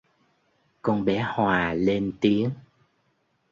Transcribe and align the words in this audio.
Con 0.81 1.05
bé 1.05 1.23
Hòa 1.23 1.73
lên 1.73 2.11
tiếng 2.21 2.49